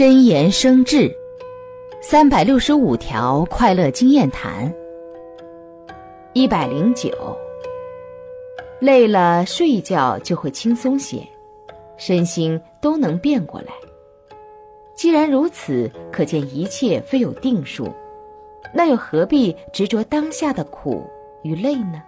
[0.00, 1.14] 真言生智
[2.00, 4.72] 三百六十五条快乐经验谈
[6.32, 7.10] 一百零九。
[8.80, 11.22] 累了睡一觉就会轻松些
[11.98, 13.74] 身心都能变过来。
[14.94, 17.86] 既然如此可见一切非有定数
[18.74, 21.06] 那又何必执着当下的苦
[21.42, 22.02] 与累呢？